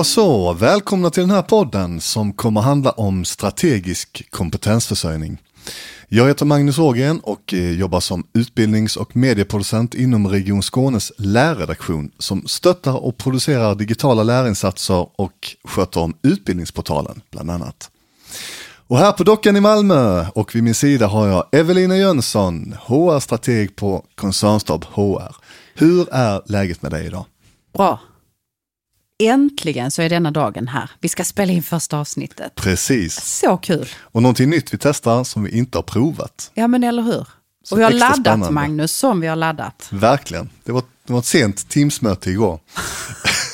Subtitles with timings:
[0.00, 5.38] Då så, välkomna till den här podden som kommer handla om strategisk kompetensförsörjning.
[6.08, 12.10] Jag heter Magnus Ågren och eh, jobbar som utbildnings och medieproducent inom Region Skånes lärredaktion
[12.18, 17.90] som stöttar och producerar digitala lärinsatser och sköter om utbildningsportalen bland annat.
[18.86, 23.76] Och här på dockan i Malmö och vid min sida har jag Evelina Jönsson, HR-strateg
[23.76, 25.36] på Koncernstab HR.
[25.74, 27.24] Hur är läget med dig idag?
[27.72, 28.00] Bra.
[29.20, 30.90] Äntligen så är denna dagen här.
[31.00, 32.54] Vi ska spela in första avsnittet.
[32.54, 33.20] Precis.
[33.24, 33.88] Så kul.
[34.00, 36.50] Och någonting nytt vi testar som vi inte har provat.
[36.54, 37.26] Ja, men eller hur?
[37.64, 38.50] Så och vi har laddat, spännande.
[38.50, 39.88] Magnus, som vi har laddat.
[39.90, 40.50] Verkligen.
[40.64, 42.60] Det var, det var ett sent Teamsmöte igår.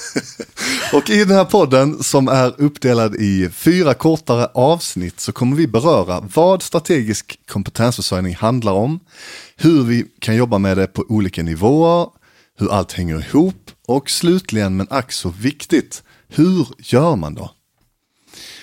[0.93, 5.67] och i den här podden som är uppdelad i fyra kortare avsnitt så kommer vi
[5.67, 9.01] beröra vad strategisk kompetensförsörjning handlar om,
[9.57, 12.09] hur vi kan jobba med det på olika nivåer,
[12.59, 17.51] hur allt hänger ihop och slutligen men ack så viktigt, hur gör man då?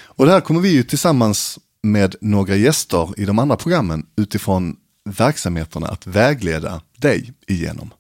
[0.04, 4.76] Och det här kommer vi ju tillsammans med några gäster i de andra programmen utifrån
[5.10, 7.94] verksamheterna att vägleda dig igenom.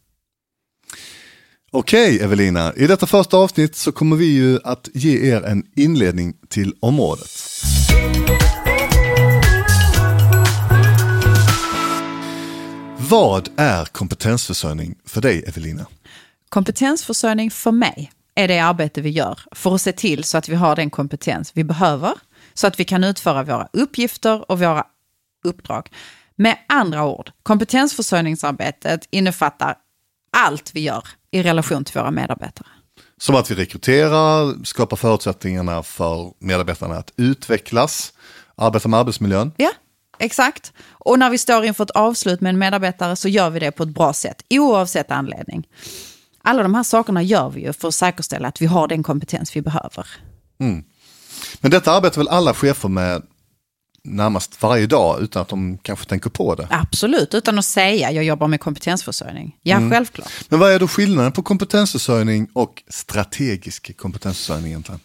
[1.72, 6.34] Okej Evelina, i detta första avsnitt så kommer vi ju att ge er en inledning
[6.50, 7.32] till området.
[12.98, 15.86] Vad är kompetensförsörjning för dig Evelina?
[16.54, 20.56] Kompetensförsörjning för mig är det arbete vi gör för att se till så att vi
[20.56, 22.14] har den kompetens vi behöver
[22.54, 24.86] så att vi kan utföra våra uppgifter och våra
[25.44, 25.90] uppdrag.
[26.36, 29.76] Med andra ord, kompetensförsörjningsarbetet innefattar
[30.32, 32.68] allt vi gör i relation till våra medarbetare.
[33.18, 38.14] Som att vi rekryterar, skapar förutsättningarna för medarbetarna att utvecklas,
[38.56, 39.52] arbeta med arbetsmiljön.
[39.58, 39.72] Ja,
[40.20, 40.74] exakt.
[40.92, 43.84] Och när vi står inför ett avslut med en medarbetare så gör vi det på
[43.84, 45.68] ett bra sätt, oavsett anledning.
[46.44, 49.56] Alla de här sakerna gör vi ju för att säkerställa att vi har den kompetens
[49.56, 50.08] vi behöver.
[51.62, 53.24] Men detta arbetar väl alla chefer med
[54.04, 56.68] närmast varje dag utan att de kanske tänker på det.
[56.70, 59.58] Absolut, utan att säga jag jobbar med kompetensförsörjning.
[59.62, 60.32] Ja, självklart.
[60.50, 65.00] Men vad är då skillnaden på kompetensförsörjning och strategisk kompetensförsörjning egentligen?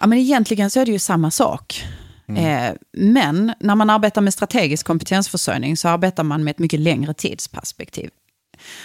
[0.00, 1.84] Ja, men egentligen så är det ju samma sak.
[2.28, 7.14] Eh, men när man arbetar med strategisk kompetensförsörjning så arbetar man med ett mycket längre
[7.14, 8.10] tidsperspektiv.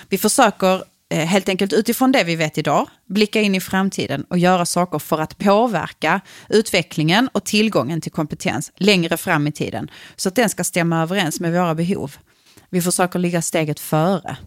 [0.09, 4.37] Vi försöker Eh, helt enkelt utifrån det vi vet idag blicka in i framtiden och
[4.37, 10.29] göra saker för att påverka utvecklingen och tillgången till kompetens längre fram i tiden så
[10.29, 12.15] att den ska stämma överens med våra behov.
[12.69, 14.37] Vi försöker ligga steget före.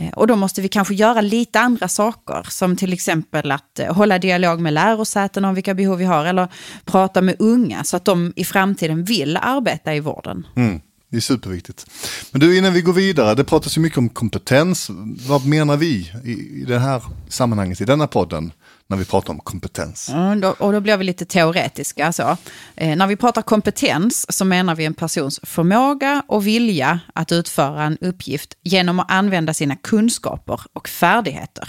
[0.00, 3.94] Eh, och då måste vi kanske göra lite andra saker, som till exempel att eh,
[3.94, 6.48] hålla dialog med lärosäten om vilka behov vi har, eller
[6.84, 10.46] prata med unga så att de i framtiden vill arbeta i vården.
[10.56, 10.80] Mm,
[11.14, 11.86] det är superviktigt.
[12.30, 14.90] Men du, innan vi går vidare, det pratas ju mycket om kompetens.
[15.28, 18.52] Vad menar vi i, i det här sammanhanget, i denna podden,
[18.86, 20.08] när vi pratar om kompetens?
[20.08, 22.06] Mm, då, och då blir vi lite teoretiska.
[22.06, 22.36] Alltså.
[22.76, 27.82] Eh, när vi pratar kompetens så menar vi en persons förmåga och vilja att utföra
[27.82, 31.68] en uppgift genom att använda sina kunskaper och färdigheter.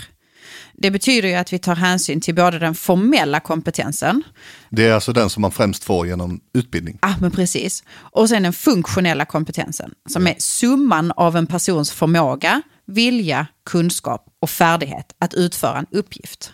[0.77, 4.23] Det betyder ju att vi tar hänsyn till både den formella kompetensen,
[4.69, 6.99] Det är alltså den som man främst får genom utbildning.
[7.01, 7.83] Ja, men precis.
[7.93, 14.49] Och sen den funktionella kompetensen, som är summan av en persons förmåga, vilja, kunskap och
[14.49, 16.53] färdighet att utföra en uppgift.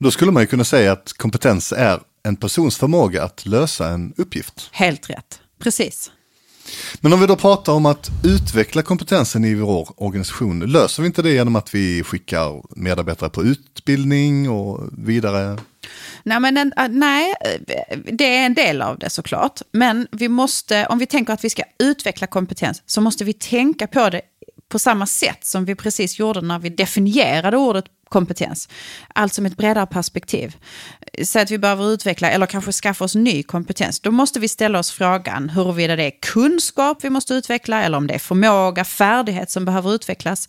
[0.00, 4.14] Då skulle man ju kunna säga att kompetens är en persons förmåga att lösa en
[4.16, 4.68] uppgift.
[4.72, 5.40] Helt rätt.
[5.58, 6.10] Precis.
[7.00, 11.22] Men om vi då pratar om att utveckla kompetensen i vår organisation, löser vi inte
[11.22, 15.58] det genom att vi skickar medarbetare på utbildning och vidare?
[16.22, 19.60] Nej, men en, eh, nej, eh, det är en del av det såklart.
[19.72, 23.86] Men vi måste, om vi tänker att vi ska utveckla kompetens så måste vi tänka
[23.86, 24.20] på det
[24.68, 28.68] på samma sätt som vi precis gjorde när vi definierade ordet kompetens.
[29.14, 30.56] Alltså med ett bredare perspektiv.
[31.24, 34.00] Så att vi behöver utveckla eller kanske skaffa oss ny kompetens.
[34.00, 38.06] Då måste vi ställa oss frågan huruvida det är kunskap vi måste utveckla eller om
[38.06, 40.48] det är förmåga, färdighet som behöver utvecklas.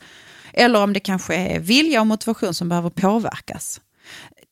[0.54, 3.82] Eller om det kanske är vilja och motivation som behöver påverkas.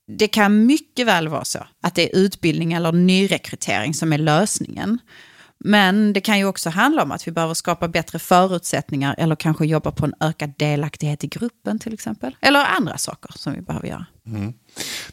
[0.07, 4.99] Det kan mycket väl vara så att det är utbildning eller nyrekrytering som är lösningen.
[5.63, 9.65] Men det kan ju också handla om att vi behöver skapa bättre förutsättningar eller kanske
[9.65, 12.35] jobba på en ökad delaktighet i gruppen till exempel.
[12.41, 14.05] Eller andra saker som vi behöver göra.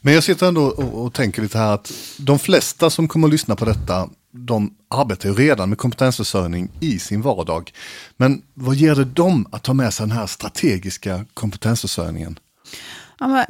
[0.00, 3.32] Men jag sitter ändå och, och tänker lite här att de flesta som kommer att
[3.32, 7.72] lyssna på detta, de arbetar ju redan med kompetensförsörjning i sin vardag.
[8.16, 12.38] Men vad ger det dem att ta med sig den här strategiska kompetensförsörjningen?
[13.18, 13.46] Ja, men,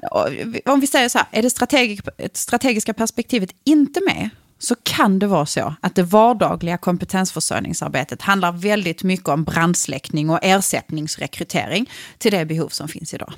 [0.67, 5.47] Om vi säger så här, är det strategiska perspektivet inte med så kan det vara
[5.47, 12.69] så att det vardagliga kompetensförsörjningsarbetet handlar väldigt mycket om brandsläckning och ersättningsrekrytering till det behov
[12.69, 13.33] som finns idag.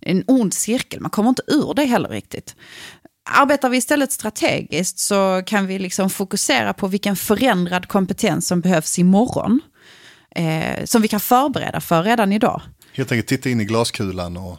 [0.00, 2.56] En ond cirkel, man kommer inte ur det heller riktigt.
[3.30, 8.98] arbetar vi istället strategiskt så kan vi liksom fokusera på vilken förändrad kompetens som behövs
[8.98, 9.60] imorgon.
[10.36, 12.62] Eh, som vi kan förbereda för redan idag.
[12.92, 14.58] Helt enkelt titta in i glaskulan och...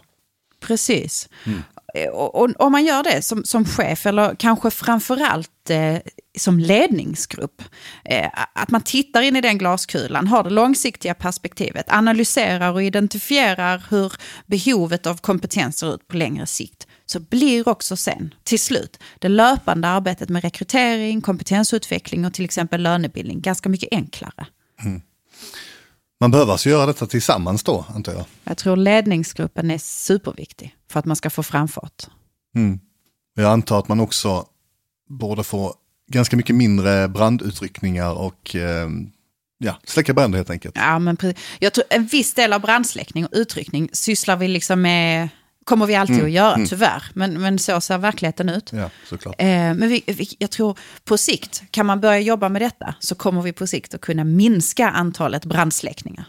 [0.59, 1.29] Precis.
[1.45, 1.63] Mm.
[2.05, 5.97] Och, och, om man gör det som, som chef, eller kanske framförallt eh,
[6.37, 7.61] som ledningsgrupp,
[8.05, 13.83] eh, att man tittar in i den glaskulan, har det långsiktiga perspektivet, analyserar och identifierar
[13.89, 14.13] hur
[14.45, 19.29] behovet av kompetens ser ut på längre sikt, så blir också sen, till slut, det
[19.29, 24.47] löpande arbetet med rekrytering, kompetensutveckling och till exempel lönebildning ganska mycket enklare.
[24.83, 25.01] Mm.
[26.19, 28.25] Man behöver alltså göra detta tillsammans då, antar jag?
[28.43, 32.07] Jag tror ledningsgruppen är superviktig för att man ska få framfart.
[32.55, 32.79] Mm.
[33.35, 34.45] Jag antar att man också
[35.09, 35.73] borde få
[36.11, 38.89] ganska mycket mindre brandutryckningar och eh,
[39.57, 40.75] ja, släcka bränder helt enkelt.
[40.77, 41.17] Ja, men
[41.59, 45.29] Jag tror en viss del av brandsläckning och utryckning sysslar vi liksom med
[45.67, 46.25] kommer vi alltid mm.
[46.25, 46.67] att göra, mm.
[46.67, 47.03] tyvärr.
[47.13, 48.69] Men, men så ser verkligheten ut.
[48.73, 49.35] Ja, såklart.
[49.37, 53.15] Eh, men vi, vi, jag tror på sikt, kan man börja jobba med detta, så
[53.15, 56.25] kommer vi på sikt att kunna minska antalet brandsläckningar.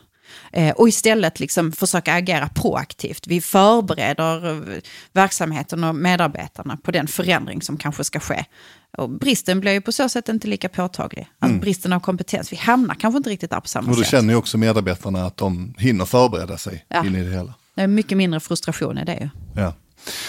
[0.52, 3.26] Eh, och istället liksom försöka agera proaktivt.
[3.26, 4.78] Vi förbereder eh,
[5.12, 8.44] verksamheten och medarbetarna på den förändring som kanske ska ske.
[8.96, 11.28] Och bristen blir ju på så sätt inte lika påtaglig.
[11.38, 11.60] Alltså mm.
[11.60, 12.52] bristen av kompetens.
[12.52, 13.96] Vi hamnar kanske inte riktigt där på samma sätt.
[13.96, 17.06] Och då känner ju också medarbetarna att de hinner förbereda sig ja.
[17.06, 17.54] in i det hela.
[17.75, 19.28] Det är mycket mindre frustration i det ju.
[19.62, 19.75] Ja.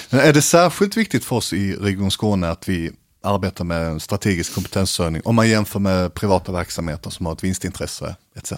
[0.09, 4.53] Men är det särskilt viktigt för oss i Region Skåne att vi arbetar med strategisk
[4.53, 8.53] kompetensförsörjning om man jämför med privata verksamheter som har ett vinstintresse etc.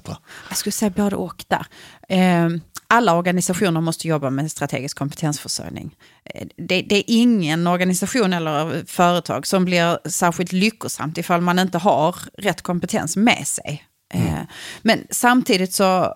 [0.49, 1.65] Jag skulle säga både och där.
[2.09, 5.95] Ehm, alla organisationer måste jobba med strategisk kompetensförsörjning.
[6.25, 11.77] Eh, det, det, är ingen organisation eller företag som blir särskilt lyckosamt ifall man inte
[11.77, 13.83] har rätt kompetens med sig.
[14.13, 14.27] Mm.
[14.27, 14.45] Ehm,
[14.81, 16.15] men samtidigt så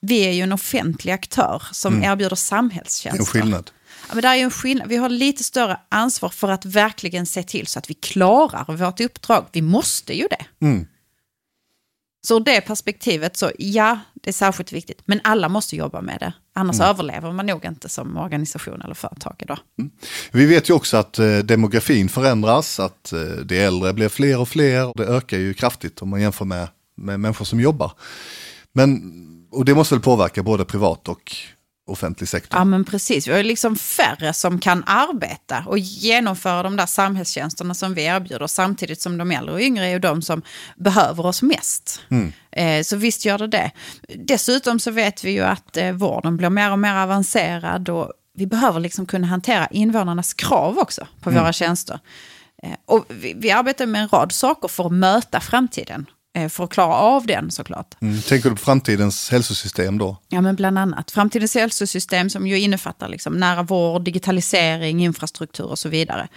[0.00, 2.12] vi är ju en offentlig aktör som mm.
[2.12, 3.20] erbjuder samhällstjänster.
[3.20, 3.70] En skillnad.
[4.12, 4.88] Men där är en skillnad.
[4.88, 9.00] Vi har lite större ansvar för att verkligen se till så att vi klarar vårt
[9.00, 9.46] uppdrag.
[9.52, 10.66] Vi måste ju det.
[10.66, 10.86] Mm.
[12.22, 15.02] Så ur det perspektivet så ja, det är särskilt viktigt.
[15.04, 16.32] Men alla måste jobba med det.
[16.52, 16.88] Annars mm.
[16.88, 19.58] överlever man nog inte som organisation eller företag idag.
[19.78, 19.90] Mm.
[20.32, 24.48] Vi vet ju också att eh, demografin förändras, att eh, de äldre blir fler och
[24.48, 24.92] fler.
[24.96, 27.92] Det ökar ju kraftigt om man jämför med, med människor som jobbar.
[28.72, 29.02] Men
[29.50, 31.36] och det måste väl påverka både privat och
[31.90, 32.58] offentlig sektor?
[32.58, 37.74] Ja men precis, vi har liksom färre som kan arbeta och genomföra de där samhällstjänsterna
[37.74, 40.42] som vi erbjuder samtidigt som de äldre och yngre är ju de som
[40.76, 42.00] behöver oss mest.
[42.08, 42.32] Mm.
[42.52, 43.70] Eh, så visst gör det det.
[44.16, 48.46] Dessutom så vet vi ju att eh, vården blir mer och mer avancerad och vi
[48.46, 51.42] behöver liksom kunna hantera invånarnas krav också på mm.
[51.42, 52.00] våra tjänster.
[52.62, 56.06] Eh, och vi, vi arbetar med en rad saker för att möta framtiden
[56.48, 57.94] för att klara av den såklart.
[58.00, 58.20] Mm.
[58.20, 60.16] Tänker du på framtidens hälsosystem då?
[60.28, 61.10] Ja, men bland annat.
[61.10, 66.28] Framtidens hälsosystem som ju innefattar liksom nära vård, digitalisering, infrastruktur och så vidare.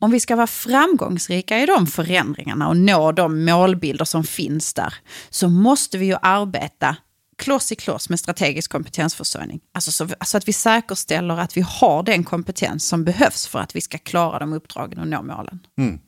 [0.00, 4.94] Om vi ska vara framgångsrika i de förändringarna och nå de målbilder som finns där,
[5.30, 6.96] så måste vi ju arbeta
[7.38, 9.60] kloss i kloss med strategisk kompetensförsörjning.
[9.74, 13.76] Alltså så, så, att vi säkerställer att vi har den kompetens som behövs för att
[13.76, 15.66] vi ska klara de uppdragen och nå målen.
[15.78, 16.00] Mm.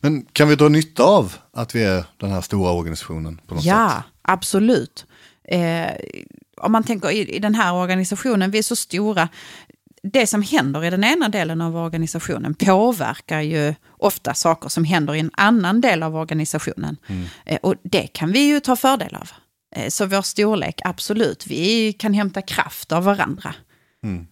[0.00, 3.40] Men kan vi dra nytta av att vi är den här stora organisationen?
[3.46, 4.12] på något ja, sätt?
[4.22, 5.06] absolut.
[5.44, 5.90] Eh,
[6.56, 9.28] om man tänker i, i den här organisationen, vi är så stora.
[10.02, 15.14] Det som händer i den ena delen av organisationen påverkar ju ofta saker som händer
[15.14, 16.96] i en annan del av organisationen.
[17.06, 17.26] Mm.
[17.46, 19.30] Eh, och det kan vi ju ta fördel av.
[19.76, 23.54] Eh, så vår storlek, absolut, vi kan hämta kraft av varandra.
[24.04, 24.26] Mm.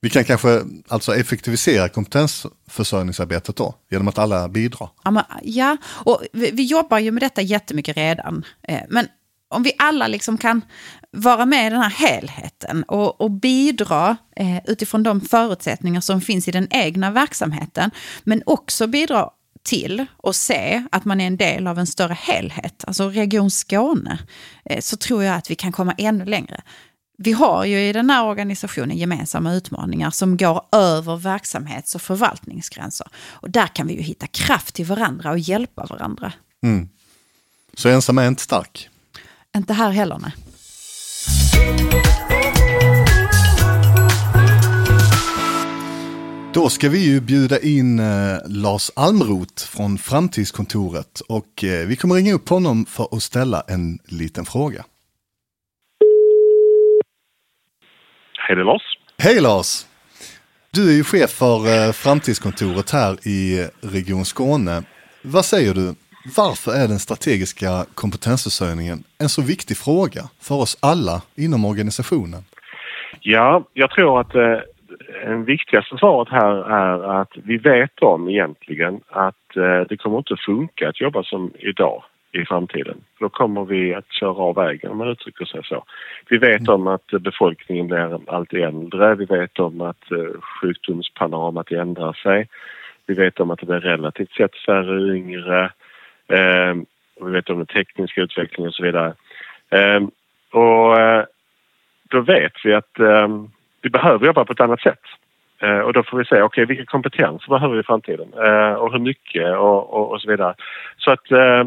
[0.00, 4.88] Vi kan kanske alltså effektivisera kompetensförsörjningsarbetet då, genom att alla bidrar?
[5.04, 5.76] Ja, men, ja.
[5.86, 8.44] och vi, vi, jobbar ju med detta jättemycket redan.
[8.68, 9.08] Eh, men
[9.48, 10.64] om vi alla liksom kan
[11.10, 16.48] vara med i den här helheten och, och bidra eh, utifrån de förutsättningar som finns
[16.48, 17.90] i den egna verksamheten,
[18.24, 19.30] men också bidra
[19.66, 24.18] till och se att man är en del av en större helhet, alltså Region Skåne,
[24.64, 26.62] eh, så tror jag att vi kan komma ännu längre
[27.16, 33.06] vi har ju i den här organisationen gemensamma utmaningar som går över verksamhets och förvaltningsgränser.
[33.16, 36.32] Och där kan vi ju hitta kraft till varandra och hjälpa varandra.
[36.62, 36.88] Mm.
[37.74, 38.88] Så ensam är inte stark?
[39.56, 40.32] Inte här heller, nej.
[46.54, 52.14] Då ska vi ju bjuda in eh, Lars Almroth från Framtidskontoret och eh, vi kommer
[52.14, 54.84] ringa upp honom för att ställa en liten fråga.
[58.48, 58.82] Hej det är Lars.
[59.18, 59.70] Hej Lars!
[60.74, 63.38] Du är ju chef för eh, Framtidskontoret här i
[63.96, 64.82] Region Skåne.
[65.22, 65.94] Vad säger du?
[66.36, 72.42] Varför är den strategiska kompetensförsörjningen en så viktig fråga för oss alla inom organisationen?
[73.20, 74.58] Ja, jag tror att eh,
[75.26, 80.36] det viktigaste svaret här är att vi vet om egentligen att eh, det kommer inte
[80.46, 82.02] funka att jobba som idag
[82.32, 82.96] i framtiden.
[83.20, 85.84] Då kommer vi att köra av vägen om man uttrycker sig så.
[86.28, 89.14] Vi vet om att eh, befolkningen blir allt äldre.
[89.14, 92.48] Vi vet om att eh, sjukdomspanoramat ändrar sig.
[93.06, 95.72] Vi vet om att det blir relativt sett färre yngre.
[96.28, 96.86] Ehm,
[97.20, 99.14] vi vet om den tekniska utvecklingen och så vidare.
[99.70, 100.10] Ehm,
[100.50, 101.24] och eh,
[102.08, 103.50] då vet vi att ehm,
[103.82, 105.02] vi behöver jobba på ett annat sätt.
[105.58, 108.72] Eh, och då får vi se, okej okay, vilka kompetenser behöver vi i framtiden eh,
[108.72, 110.54] och hur mycket och, och, och så vidare.
[110.98, 111.64] Så att eh,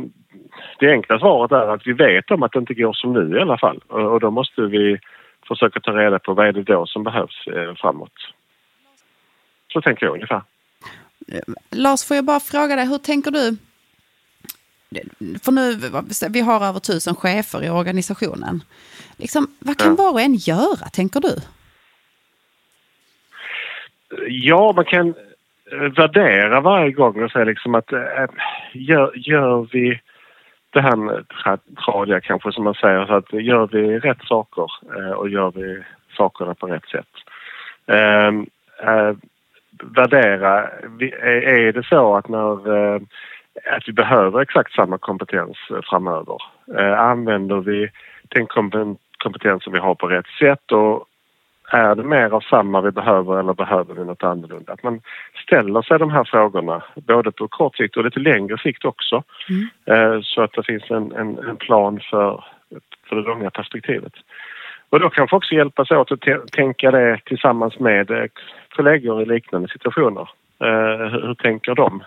[0.79, 3.41] det enkla svaret är att vi vet om att det inte går som nu i
[3.41, 4.99] alla fall och, och då måste vi
[5.47, 8.13] försöka ta reda på vad är det då som behövs eh, framåt.
[9.73, 10.41] Så tänker jag ungefär.
[11.71, 13.57] Lars, får jag bara fråga dig, hur tänker du?
[15.43, 15.75] För nu,
[16.29, 18.63] vi har över tusen chefer i organisationen.
[19.17, 20.03] Liksom, vad kan ja.
[20.03, 21.35] var och en göra, tänker du?
[24.29, 25.13] Ja, man kan
[25.71, 28.25] eh, värdera varje gång och säga liksom att äh,
[28.73, 29.99] gör, gör vi
[30.69, 31.25] det här med
[31.85, 34.67] tradia kanske som man säger, så att gör vi rätt saker
[34.97, 35.83] äh, och gör vi
[36.17, 37.07] sakerna på rätt sätt.
[37.87, 38.31] Äh,
[39.83, 40.69] värdera,
[41.21, 42.95] är det så att när
[43.71, 45.57] att vi behöver exakt samma kompetens
[45.89, 46.37] framöver?
[46.97, 47.89] Använder vi
[48.27, 48.47] den
[49.17, 51.05] kompetens som vi har på rätt sätt och
[51.71, 54.73] är det mer av samma vi behöver eller behöver vi något annorlunda?
[54.73, 55.01] Att man
[55.43, 59.23] ställer sig de här frågorna både på kort sikt och lite längre sikt också.
[59.49, 59.67] Mm.
[59.85, 62.43] Eh, så att det finns en, en, en, plan för,
[63.09, 64.13] för det långa perspektivet.
[64.89, 68.25] Och då kanske också hjälpas åt att tänka det tillsammans med eh,
[68.75, 70.29] kollegor i liknande situationer.
[70.59, 72.03] Eh, hur, hur tänker de?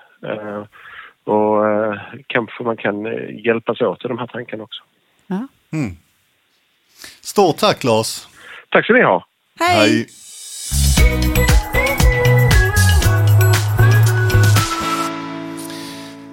[1.25, 1.65] Och
[2.27, 3.05] kanske man kan
[3.45, 4.83] hjälpas åt i de här tankarna också.
[5.27, 5.47] Ja.
[5.73, 5.91] Mm.
[7.21, 8.27] Stort tack Lars!
[8.69, 9.27] Tack ska ni ha!
[9.59, 9.77] Hej!
[9.77, 10.09] Hej.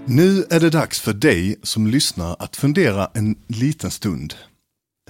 [0.05, 4.33] Nu är det dags för dig som lyssnar att fundera en liten stund.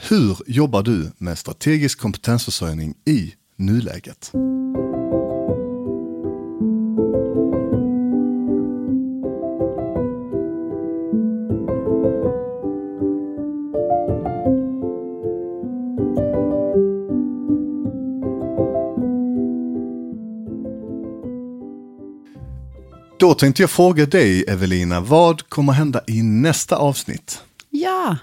[0.10, 4.32] Hur jobbar du med strategisk kompetensförsörjning i nuläget?
[23.20, 27.44] Då tänkte jag fråga dig, Evelina, vad kommer hända i nästa avsnitt?
[27.70, 28.18] Ja,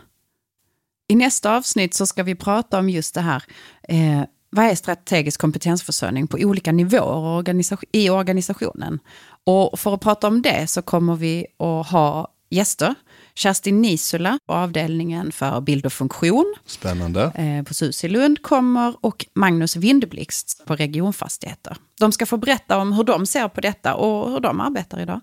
[1.09, 3.43] i nästa avsnitt så ska vi prata om just det här.
[3.89, 7.45] Eh, vad är strategisk kompetensförsörjning på olika nivåer
[7.93, 8.99] i organisationen?
[9.45, 12.95] Och för att prata om det så kommer vi att ha gäster
[13.39, 16.55] Kerstin Nisula på avdelningen för bild och funktion.
[16.67, 17.23] Spännande.
[17.23, 21.77] Eh, på SUS i Lund kommer och Magnus Windblixt på regionfastigheter.
[22.01, 25.21] De ska få berätta om hur de ser på detta och hur de arbetar idag.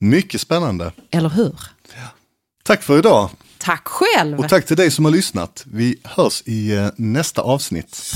[0.00, 0.92] Mycket spännande.
[1.10, 1.60] Eller hur?
[1.94, 2.08] Ja.
[2.62, 3.30] Tack för idag.
[3.58, 4.38] Tack själv.
[4.38, 5.64] Och tack till dig som har lyssnat.
[5.66, 8.12] Vi hörs i eh, nästa avsnitt.